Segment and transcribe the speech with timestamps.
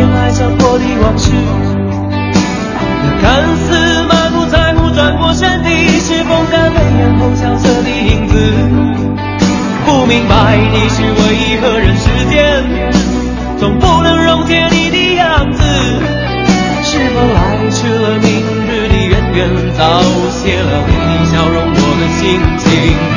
[0.00, 1.30] 说一点爱上过的往事。
[3.02, 5.68] 那看似满不在乎转过身的，
[6.00, 8.34] 是风干泪眼后萧瑟的影子。
[9.84, 12.64] 不明白你是为何人世间
[13.58, 15.62] 总不能溶解你的样子。
[16.82, 18.28] 是否来迟了明
[18.66, 19.82] 日的渊源，早
[20.30, 23.09] 谢了你笑容，我的心情。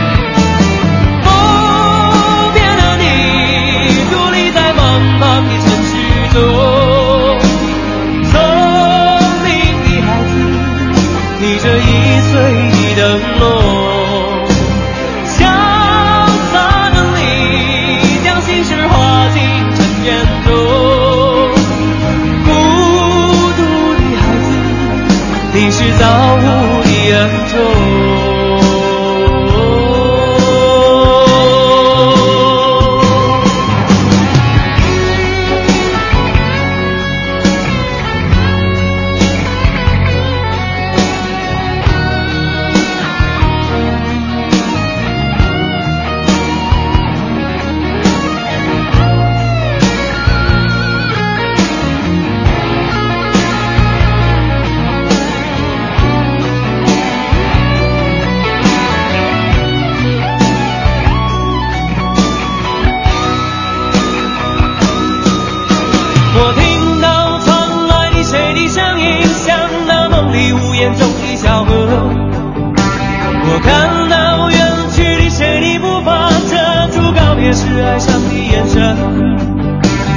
[77.43, 78.95] 也是爱上你的眼神。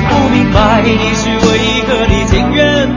[0.09, 2.89] 不明白你是为何你情愿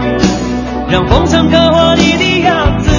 [0.88, 2.90] 让风尘刻画你的样子，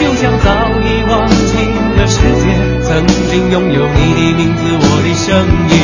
[0.00, 0.50] 就像早
[0.82, 2.44] 已忘情的世界，
[2.84, 5.26] 曾经拥有你的名字，我的声
[5.70, 5.76] 音。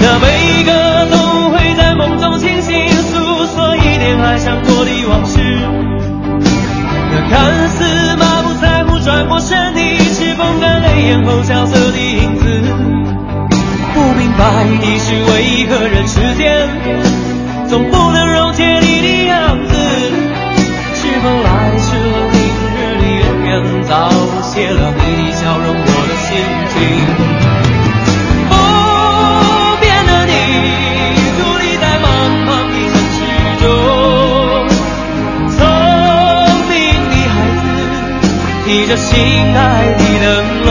[0.00, 0.70] 那悲歌
[1.10, 5.40] 总会在梦中清醒，诉说一点爱上过的往事。
[7.12, 9.80] 那看似满不在乎转过身的，
[10.14, 12.35] 是风干泪眼后萧瑟的影子。
[14.38, 14.42] 白
[14.80, 16.68] 的是为何人世间
[17.68, 19.74] 总不能溶解你的样子？
[20.94, 22.38] 是否来迟了明
[22.74, 24.10] 日的渊源，早
[24.42, 26.28] 谢了你的笑容，我的心
[26.72, 26.74] 情。
[28.50, 28.52] 不
[29.80, 30.32] 变的你，
[31.36, 32.06] 伫立在茫
[32.46, 33.18] 茫的城市
[33.62, 33.64] 中。
[35.56, 35.58] 聪
[36.68, 36.72] 明
[37.10, 37.64] 的孩子，
[38.66, 39.12] 提着心
[39.54, 39.56] 爱
[39.96, 40.24] 的灯
[40.66, 40.70] 笼，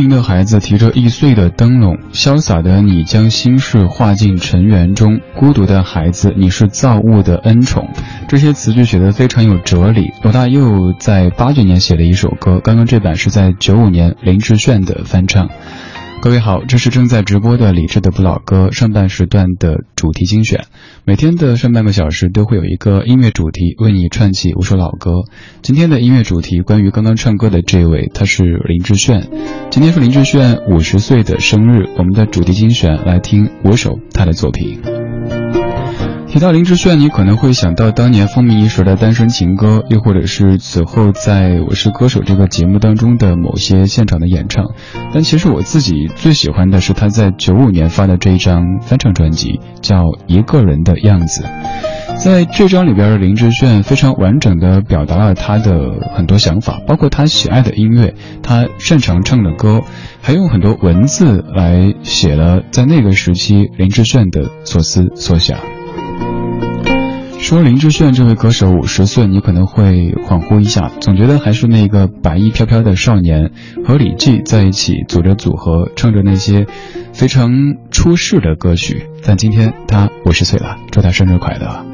[0.00, 5.20] 明的孩子提着易碎的灯笼，潇洒的你将心事化进尘缘中。
[5.36, 7.86] 孤独的孩子，你是造物的恩宠。
[8.26, 10.10] 这些词句写得非常有哲理。
[10.22, 15.50] 罗大佑在八九年写的一首歌，刚刚这版是在九五年林志炫的翻唱。
[16.22, 20.66] 各位好，这是正在直播的李智的不老歌上半时段的主题精选。
[21.06, 25.22] 每天的上半个小时都会有一个音乐主题为你串起五首老歌。
[25.62, 29.30] 今天的音乐主题关于刚刚唱歌的这位，他是林志炫。
[29.70, 34.78] 今天是林志炫五十岁的生日，我们的主题精选来听五首他的作品。
[36.30, 44.66] 提到林志炫，你可能会想到当年风靡一时的《单身情歌》，又或者是此后在《我是歌手》这个节目当中的某些现场的演唱。
[45.12, 51.42] 但其实我自己最喜欢的是他在九五年发的这一张翻唱专辑，叫《一个人的样子》。
[52.16, 55.74] 在这张里边的林志炫非常完整的表达了他的
[56.14, 59.80] 很多想法，包括他喜爱的音乐，他擅长唱的歌，
[60.22, 65.58] 还用很多文字来写了在那个时期林志炫的所思所想。
[67.42, 73.50] 说林志炫这位歌手五十岁，你可能会恍惚一下，总觉得还是那个白衣飘飘的少年，
[73.84, 76.66] 和李记在一起组着组合，唱着那些
[77.12, 77.50] 非常
[77.90, 79.08] 出世的歌曲。
[79.24, 81.84] 但今天他五十岁了，祝他生日快乐！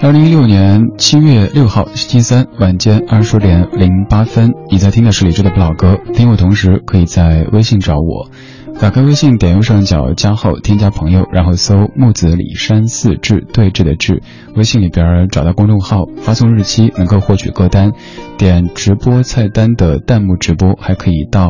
[0.00, 5.98] 二零一六年七月六号星期三晚间二十点零八分，你在听的是李志的不老歌。
[6.14, 8.30] 听我同时可以在微信找我。
[8.80, 14.22] 打开微信，点右上角加号，添加朋友，然后搜木子李山四志对峙的志。
[14.54, 17.90] 微信里边找到公众号，发送日期能够获取歌单。
[18.38, 21.48] 点直播菜单的弹幕直播，还可以到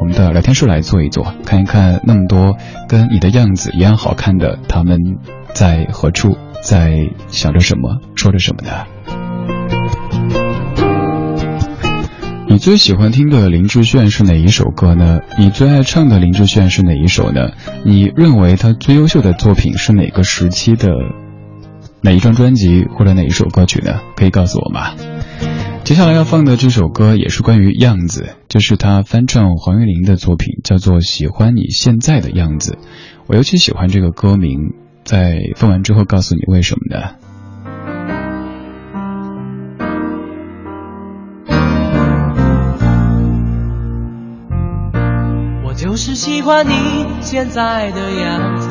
[0.00, 2.56] 我们的聊天室来坐一坐，看一看那么多
[2.88, 4.98] 跟你的样子一样好看的他们
[5.52, 8.86] 在何处，在想着什么，说着什么呢？
[12.48, 15.18] 你最喜欢听的林志炫是哪一首歌呢？
[15.36, 17.50] 你最爱唱的林志炫是哪一首呢？
[17.84, 20.90] 你认为他最优秀的作品是哪个时期的
[22.00, 24.00] 哪一张专辑或者哪一首歌曲呢？
[24.16, 24.94] 可以告诉我吗？
[25.82, 32.72] 接下来要放的这首歌也是关于样子，就是他翻唱黄韵玲的作品，叫做《喜欢你现在的样子》。
[33.26, 34.72] 我尤其喜欢这个歌名，
[35.04, 37.16] 在放完之后告诉你为什么呢？
[45.96, 48.68] 就是喜欢你现在的样子，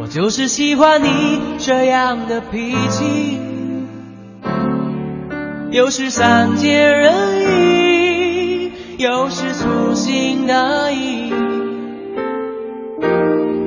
[0.00, 3.38] 我就是喜欢你这样的脾气，
[5.70, 7.12] 有时善解人
[7.44, 11.32] 意，有时粗心大意。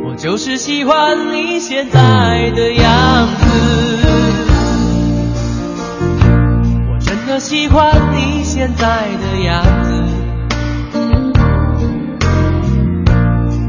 [0.04, 3.69] 我就是喜欢你现在的样子，
[7.40, 9.90] 喜欢你现在的样子。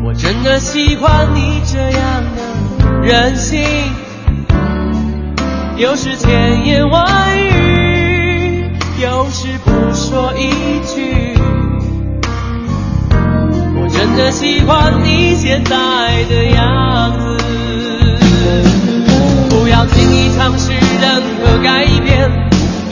[0.05, 2.43] 我真的喜欢你这样的
[3.00, 3.62] 任性，
[5.76, 10.50] 有时千言万语，有时不说一
[10.84, 11.38] 句。
[13.81, 15.76] 我真的喜欢你现在
[16.28, 17.38] 的样子，
[19.49, 22.10] 不要轻易尝试任何改变，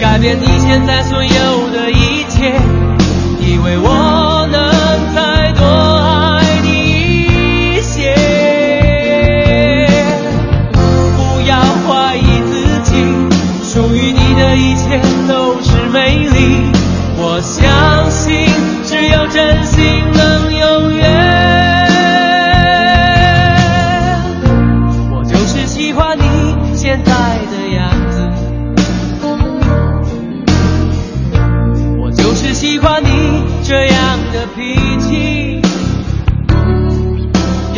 [0.00, 1.57] 改变你现在所有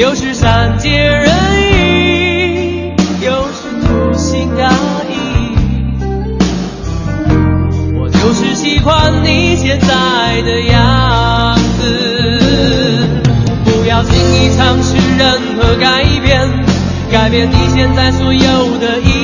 [0.00, 1.29] 又是善解人
[1.75, 2.91] 意，
[3.23, 4.73] 又是粗心大
[5.11, 5.12] 意。
[7.99, 11.82] 我就是喜欢你现在的样子，
[13.62, 16.49] 不要轻易尝试任何改变，
[17.12, 19.19] 改变你现在所有的一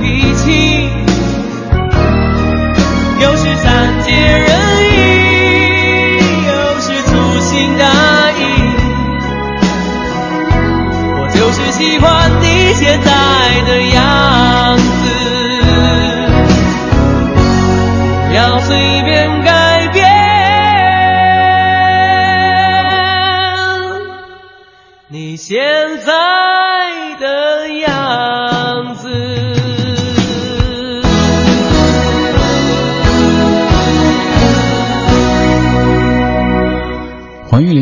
[0.00, 0.88] 脾气，
[3.20, 3.66] 有时善
[4.04, 4.48] 解人
[4.82, 4.94] 意，
[6.46, 7.84] 有时粗心大
[8.32, 8.40] 意。
[11.20, 12.06] 我就是喜欢
[12.40, 13.06] 你现在
[13.66, 14.82] 的样子，
[18.34, 19.57] 要随便改。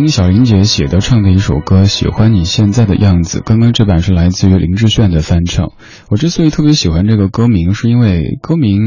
[0.08, 5.72] 黄玉玲、姐写的唱的一首歌《喜欢你现在的样子》，刚刚这版是来自于林志炫的翻唱。
[6.08, 8.78] 我之所以特别喜欢这个歌名，是因为歌名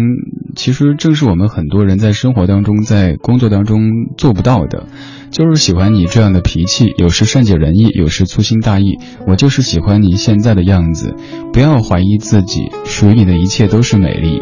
[0.56, 3.82] 其实正是我们很多人在生活当中、在工作当中
[4.18, 4.88] 做不到的，
[5.30, 8.98] 就是喜欢你这样的脾气，有时善解人意，有时粗心大意。
[9.28, 11.16] 我就是喜欢你现在的样子，
[11.52, 14.42] 不要怀疑自己，属于你的一切都是美丽。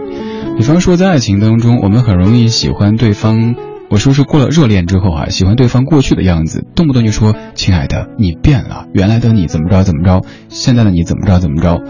[0.57, 3.55] 比方说，在爱情当中，我们很容易喜欢对方。
[3.89, 11.81] 我说是过了热恋之后啊，喜欢对方过去的样子，动不动就说“亲爱的，你变了，原来的你怎么着怎么着，现在的你怎么着怎么着”。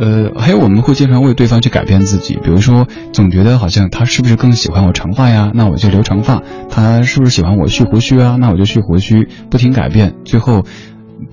[0.00, 10.64] 呃，还有我们会经常为对方去改变自己，比如说总觉得好像他是不是更喜欢我长发呀，那我就留长发；他是不是喜欢我蓄胡须啊，那我就蓄胡须，不停改变，最后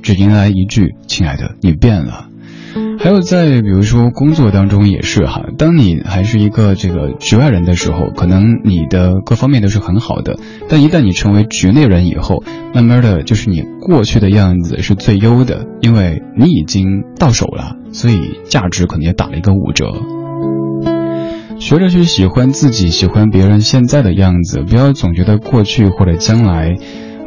[0.01, 2.27] 只迎来一句“亲爱的，你变了”。
[3.05, 12.43] 还有在比如说工作当中也是哈，当你还是一个这个局外人的时候，可能你的各方面都是很好的，但一旦你成为局内人以后，
[12.73, 19.85] 慢慢的就是你过去的样子是最优的，因为你已经到手了，所以价值可能也打了一个五折。
[21.59, 26.75] 学着去喜欢自己，喜欢别人现在的样子，不要总觉得过去或者将来，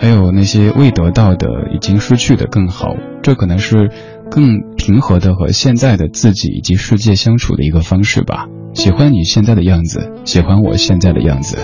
[0.00, 3.92] 还有那些未得到的、已经失去的更好，这可能是。
[4.30, 8.46] 更平和的和现在的自己以及世界相处的一个方式吧。
[8.74, 11.58] 喜欢你现在的样子，喜欢我现在的样子。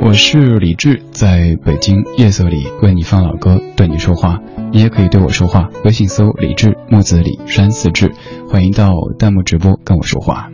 [0.00, 4.38] 我是李志，在北京夜色里为你放老歌，对你说话。
[4.72, 8.12] 你也可以对我说话，微信搜李志木子李山四志，
[8.48, 10.50] 欢迎到弹幕直播跟我说话。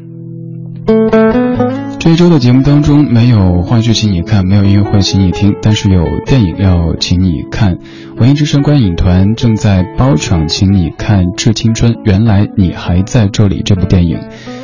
[2.00, 7.76] 这一周的节目当中没有话剧请你看，没有音乐会请你听，但是有电影要请你看。
[8.16, 14.18] 文艺之声观影团正在包场，请你看《致青春》，原来你还在这里这部电影。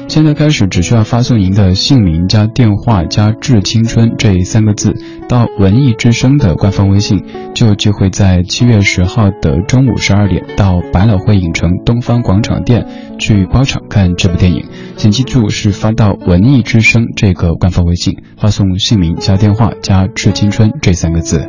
[0.08, 4.94] 现在开始，只需要发送您的姓名加电话加“致青春”这三个字
[5.28, 7.22] 到文艺之声的官方微信，
[7.54, 12.86] 就有机会在七月十号的中午十二点到百老汇影城东方广场店
[13.18, 14.64] 去包场看这部电影。
[14.96, 21.46] 请记住，是发到文艺之声这个官方微信，发送姓名加电话加“致青春”这三个字。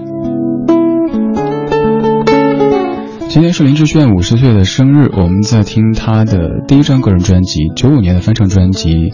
[3.29, 8.93] 今天是林志炫五十岁的生日，我们在听他的第一张个人专辑，九五年的翻唱专辑《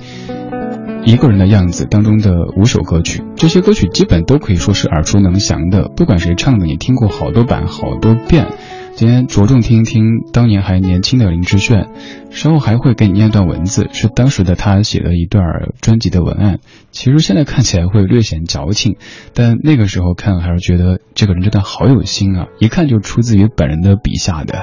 [1.04, 8.48] 一个人的样子》当中的五首歌曲，这些歌曲基本都可以说是耳熟能详的，不管谁唱的，你听过好多版好多遍。
[8.96, 11.90] 今天着重听一听当年还年轻的林志炫，
[12.30, 15.44] 稍后还会给你念段文字，是当时的他写的一段
[15.82, 16.60] 专辑的文案。
[16.92, 18.96] 其实现在看起来会略显矫情，
[19.34, 24.62] 但那个时候看还是觉得这个人真的好有心啊，一看就出自于本人的笔下的。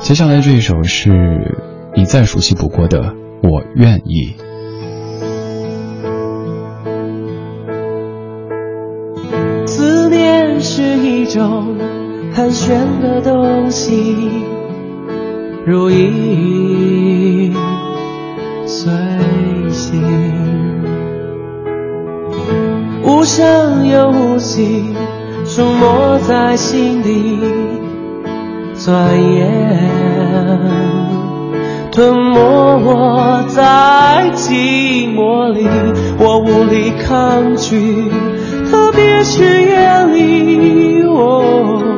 [0.00, 1.54] 接下来这一首是
[1.94, 3.02] 你再熟悉不过的
[3.42, 4.34] 《我愿意》。
[9.66, 11.85] 思念是一种。
[12.36, 14.14] 盘旋的东西，
[15.64, 17.54] 如影
[18.66, 18.92] 随
[19.70, 20.02] 形，
[23.02, 24.84] 无声又无息，
[25.46, 27.40] 出没在心底，
[28.74, 29.80] 钻研
[31.90, 32.38] 吞没
[32.84, 35.66] 我在寂寞里，
[36.18, 38.10] 我无力抗拒，
[38.70, 41.95] 特别是夜里，我。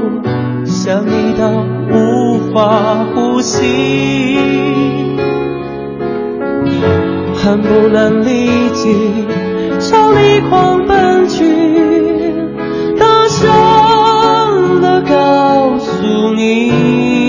[0.89, 1.51] 想你到
[1.91, 4.39] 无法呼吸，
[7.35, 9.27] 恨不能立即
[9.81, 11.45] 朝你狂奔去，
[12.99, 17.28] 大声的告诉你。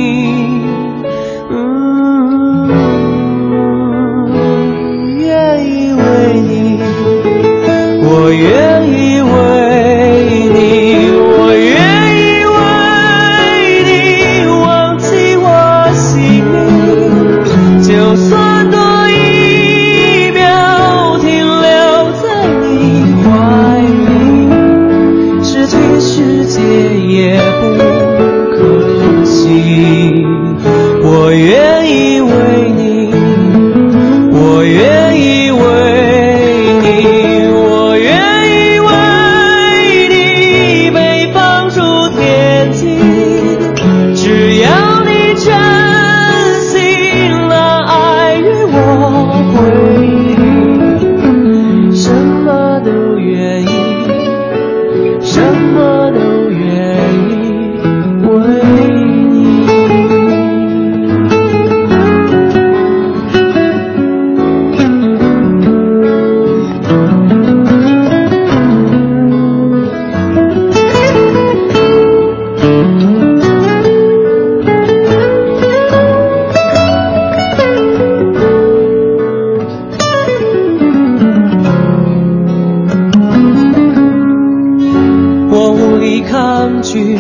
[86.30, 87.18] 抗拒，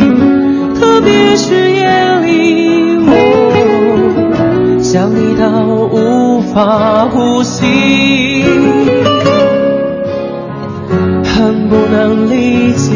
[0.79, 1.83] 特别是夜
[2.21, 8.43] 里，我想你到无法呼吸，
[11.23, 12.93] 恨不能立即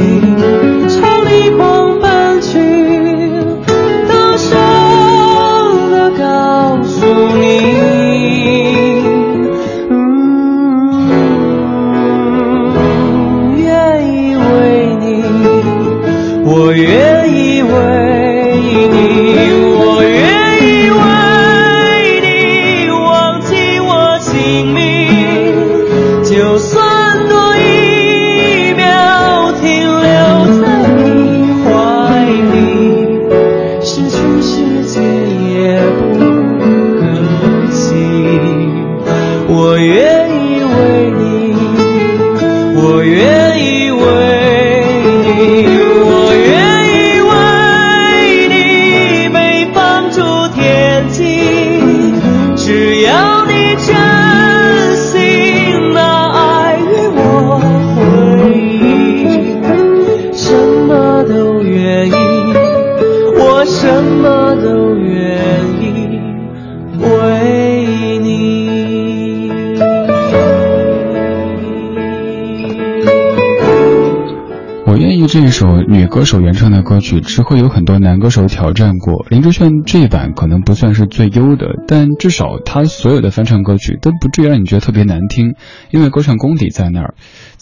[76.24, 79.26] 歌手原唱的歌曲之后，有很多男歌手挑战过。
[79.30, 85.56] 林志炫这一版可能不算是最优的，但至少他所有的翻唱歌曲都不至于让你觉得特别难听，
[85.92, 87.16] 因为歌唱功底在那儿。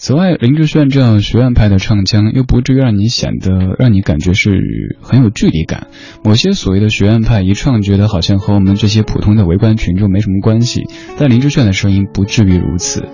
[0.04, 4.50] 此外，林志炫这样学院派的唱腔又不至于让你显得让你感觉是
[5.00, 5.86] 很有距离感。
[6.24, 10.88] 某些所谓的学院派一唱，觉得好像和我们这些普通的围观群众没什么关系，
[11.20, 13.04] 但林志炫的声音不至于如此。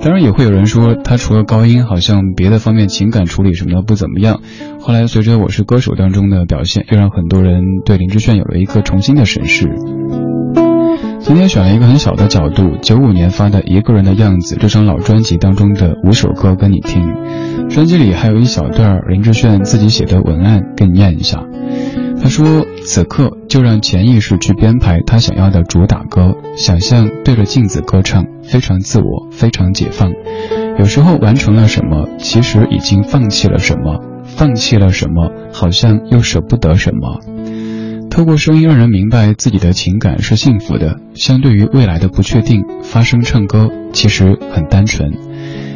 [0.00, 4.40] 当然，也会有人说他除了高音，好像别的方面情感处理什么的不怎么样。
[4.80, 9.68] 后来随着《我是歌手》当中的表现，又让很多人对林志炫有了一个重新的审视。
[11.30, 17.14] 今天选了一个很小的角度，九五年发的《一个人的样子》这张老专辑当中的五首歌跟你听。
[17.68, 21.44] 专辑里还有一小段林志炫自己写的文案，给你念一下。
[22.20, 30.10] 他说：“此刻就让潜意识去编排他想要的主打歌，想象对着镜子歌唱，非常自我，非常解放。
[30.80, 37.20] 有时候完成了什么，其实已经放弃了什么，放弃了什么，好像又舍不得什么。
[38.10, 40.98] 透过声音让人明白自己的情感是幸福的。
[41.14, 45.12] 相对于未来的不确定，发声唱歌其实很单纯。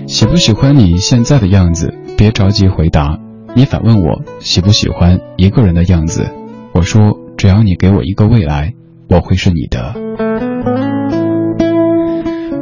[0.07, 1.94] 喜不喜欢你现在的样子？
[2.18, 3.18] 别着急回答。”
[3.57, 6.29] 你反问我喜不喜欢一个人的样子，
[6.73, 8.75] 我说只要你给我一个未来，
[9.09, 10.93] 我会是你的。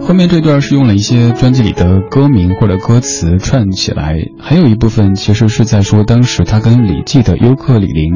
[0.04, 8.12] 后面这段是用了一些专辑里的歌名或者歌词串起来，还有一部分其实是在说当时他跟李记的优客李林。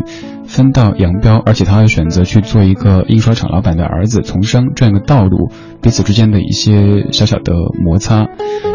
[0.46, 5.50] 分道扬镳，而且他还选择去做一个印刷厂老板的儿子，从商这样一个道路，
[5.82, 8.28] 彼此之间的一些小小的摩擦，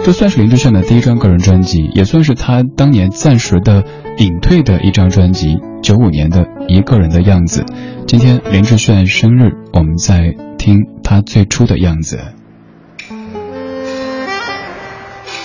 [0.04, 3.86] 这算是林志炫的第一张个人专辑，也算是他当年暂时的
[4.18, 5.56] 隐退的一张专辑。
[5.82, 7.64] 九五年的一个人的样子，
[8.06, 12.20] 今天林志炫生日，我们在听他最初的样子。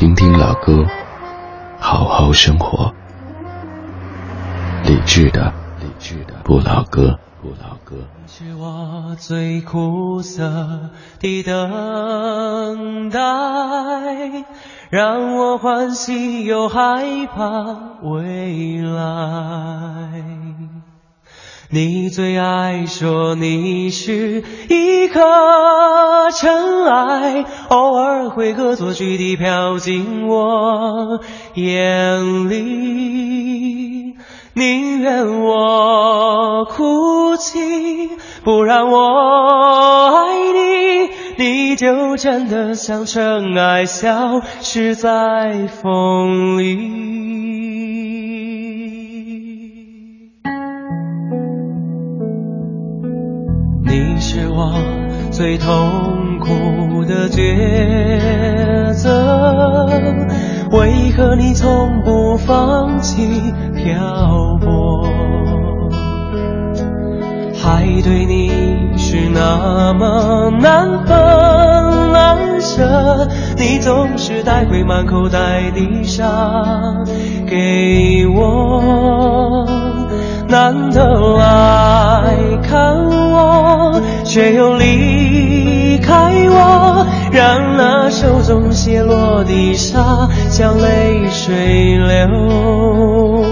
[0.00, 0.86] 听听老歌，
[1.78, 2.94] 好好生活。
[4.82, 7.96] 理智的，理智的不老歌，不老歌。
[8.26, 13.20] 是我最苦涩的等待，
[14.88, 20.79] 让我欢喜又害怕未来。
[21.72, 25.20] 你最爱说你是一颗
[26.32, 31.20] 尘埃，偶尔会恶作剧地飘进我
[31.54, 34.16] 眼里。
[34.54, 37.60] 宁愿我哭泣，
[38.42, 48.39] 不让我爱你，你就真的像尘埃，消失在风里。
[55.40, 59.88] 最痛苦的抉择。
[60.70, 65.08] 为何你从不放弃漂泊？
[67.54, 68.50] 海对你
[68.98, 71.16] 是那么难分
[72.12, 73.26] 难舍，
[73.56, 77.02] 你总是带回满口袋的沙
[77.48, 79.66] 给我。
[80.48, 85.19] 难得来看我，却又离
[85.50, 86.14] 离开
[86.48, 93.49] 我，让那手中泻落的沙像泪水流。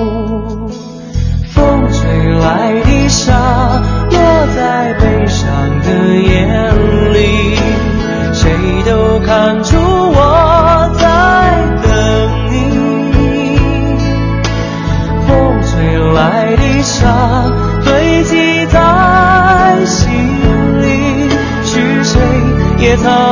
[22.88, 23.27] 野草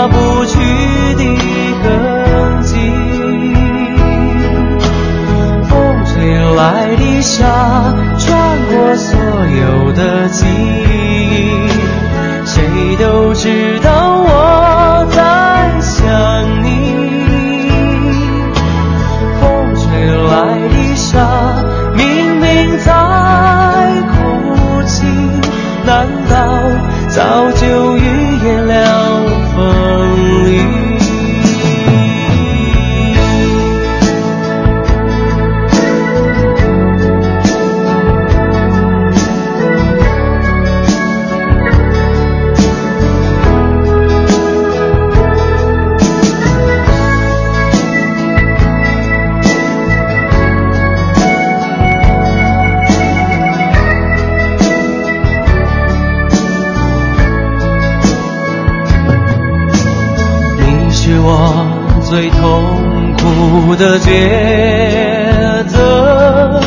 [63.79, 66.61] 的抉择，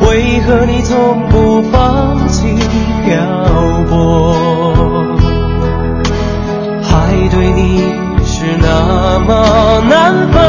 [0.00, 2.54] 为何你从不放弃
[3.04, 3.16] 漂
[3.88, 4.34] 泊？
[6.82, 7.82] 海对你
[8.24, 10.40] 是那么难分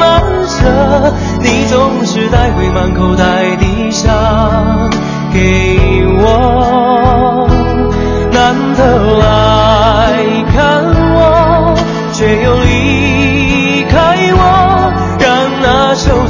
[0.00, 4.10] 难舍，你总是带回满口袋的沙
[5.32, 5.99] 给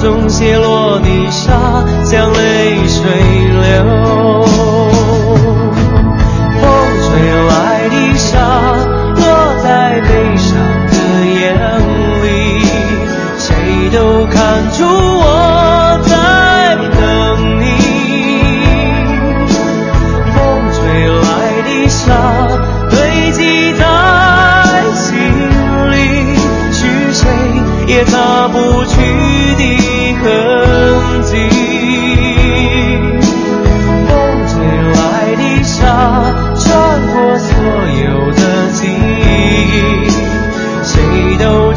[0.01, 3.05] 中泻落的沙像泪水
[3.61, 4.45] 流。
[6.57, 6.63] 风
[7.05, 7.09] 吹
[7.49, 7.51] 来
[7.91, 8.39] 的沙
[9.17, 9.23] 落
[9.63, 10.09] 在悲
[10.39, 10.57] 伤
[10.89, 10.95] 的
[11.27, 11.39] 眼
[12.25, 12.27] 里，
[13.39, 13.49] 谁
[13.93, 16.11] 都看出我在
[16.77, 16.99] 等
[17.61, 17.63] 你。
[20.35, 20.39] 风
[20.73, 21.29] 吹来
[21.63, 22.01] 的沙
[22.89, 22.97] 堆
[23.33, 23.39] 积
[23.75, 23.83] 在
[24.95, 25.09] 心
[25.91, 25.95] 里，
[26.73, 27.23] 是谁
[27.87, 28.97] 也擦不去
[29.59, 29.90] 的
[30.23, 31.31] 痕迹。
[34.07, 34.09] 风
[34.49, 34.53] 吹
[34.95, 34.99] 来
[35.37, 35.79] 的沙
[36.57, 36.65] 穿
[37.09, 37.49] 过所
[38.05, 38.41] 有的
[38.73, 40.11] 记忆，
[40.85, 40.93] 谁
[41.39, 41.70] 都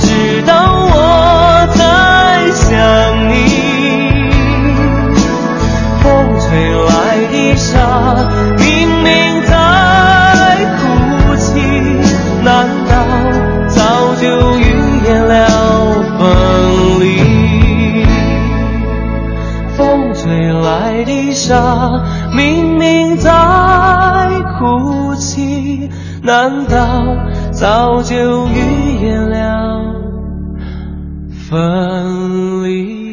[26.73, 29.93] 难道早就预言了
[31.29, 33.03] 分离？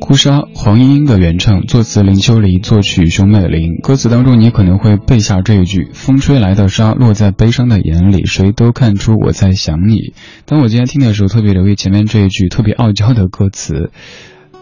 [0.00, 3.78] 哭砂，黄莺莺的原唱，作词林秋离，作曲熊美玲。
[3.82, 10.14] 歌词当中，你可能会背下这一句：“风吹来的沙，落在悲伤的眼里，谁都看出我在想你。”
[10.46, 13.90] 当我今天听的时候，特别留意前面这一句特别傲娇的歌词。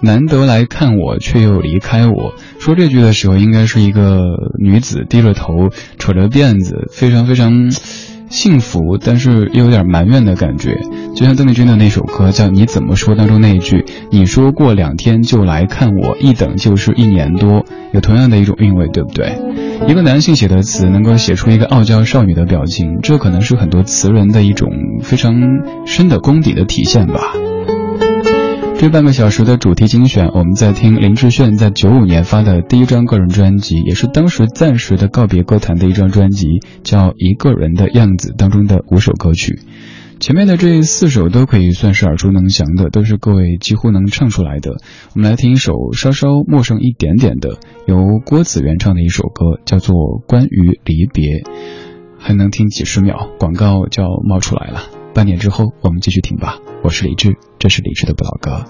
[0.03, 2.35] 难得来看我，却又离开我。
[2.59, 4.21] 说这句的时候，应该是一个
[4.59, 7.71] 女子低着头，扯着辫子，非常非常
[8.29, 10.81] 幸福，但是又有点埋怨的感觉。
[11.15, 19.39] 就像邓丽君的那首歌叫《你怎么说》当中那一句：“你说过两天就来看我，一等就是一年多。”有同样的一种韵味，对不对？
[19.87, 24.71] 一个男性写的词能够写出一个傲娇少女的表情，这可能是很多词人的一种
[25.03, 25.35] 非常
[25.85, 27.35] 深的功底的体现吧。
[28.83, 36.49] 这半个小时的主题精选，我们在听林志炫在九五年发的第一张个人专辑，也是当时暂时的告别歌坛的一张专辑，
[36.83, 39.61] 叫《一个人的样子》当中的五首歌曲。
[40.19, 44.73] 前面的这四首都可以算是耳熟能详的，都是各位几乎能唱出来的。
[45.15, 49.95] 我们来听一首稍稍陌生一点点的，由郭子原唱的一首歌，叫做
[50.27, 51.29] 《关于离别》，
[52.19, 55.02] 还能听几十秒，广告就要冒出来了。
[55.15, 56.59] 半年之后，我们继续听吧。
[56.83, 58.65] 我是李志，这是李志的不老歌。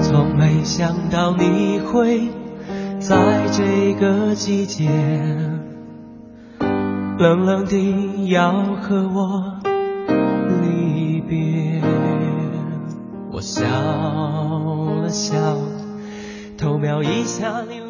[0.00, 2.28] 从没想到你会
[2.98, 4.88] 在这个季节，
[7.18, 9.60] 冷冷地要和我
[10.62, 11.82] 离别。
[13.30, 13.64] 我笑
[15.02, 15.36] 了笑，
[16.56, 17.87] 偷瞄一下你。